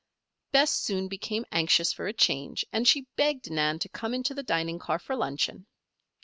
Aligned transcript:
Bess 0.51 0.71
soon 0.71 1.07
became 1.09 1.45
anxious 1.51 1.93
for 1.93 2.07
a 2.07 2.13
change 2.13 2.65
and 2.73 2.87
she 2.87 3.05
begged 3.17 3.51
Nan 3.51 3.77
to 3.77 3.87
come 3.89 4.15
into 4.15 4.33
the 4.33 4.41
dining 4.41 4.79
car 4.79 4.97
for 4.97 5.15
luncheon. 5.15 5.67